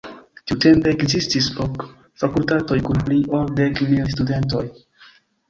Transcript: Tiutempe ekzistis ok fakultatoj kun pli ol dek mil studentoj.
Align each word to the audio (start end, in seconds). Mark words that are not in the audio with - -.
Tiutempe 0.51 0.93
ekzistis 0.95 1.49
ok 1.65 1.85
fakultatoj 2.23 2.79
kun 2.89 3.05
pli 3.11 3.19
ol 3.41 3.53
dek 3.61 3.85
mil 3.93 4.11
studentoj. 4.17 4.65